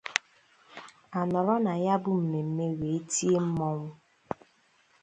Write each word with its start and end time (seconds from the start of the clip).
A 1.17 1.19
nọrọ 1.31 1.55
na 1.65 1.73
ya 1.85 1.95
bụ 2.03 2.11
mmemme 2.21 2.65
wee 2.79 2.99
tie 3.11 3.37
mmọnwụ 3.47 3.87